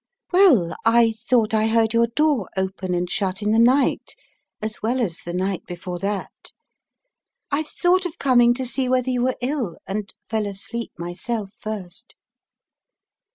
"Well, 0.31 0.73
I 0.83 1.11
thought 1.11 1.53
I 1.53 1.67
heard 1.67 1.93
your 1.93 2.07
door 2.07 2.49
open 2.57 2.95
and 2.95 3.07
shut 3.07 3.43
in 3.43 3.51
the 3.51 3.59
night, 3.59 4.15
as 4.59 4.81
well 4.81 4.99
as 4.99 5.19
the 5.19 5.31
night 5.31 5.63
before 5.67 5.99
that. 5.99 6.49
I 7.51 7.61
thought 7.61 8.07
of 8.07 8.17
coming 8.17 8.55
to 8.55 8.65
see 8.65 8.89
whether 8.89 9.11
you 9.11 9.21
were 9.21 9.37
ill, 9.43 9.77
and 9.85 10.11
fell 10.27 10.47
asleep 10.47 10.91
myself 10.97 11.51
first." 11.59 12.15